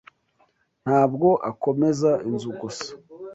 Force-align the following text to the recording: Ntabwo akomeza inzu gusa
Ntabwo 0.83 1.29
akomeza 1.49 2.11
inzu 2.29 2.49
gusa 2.61 2.89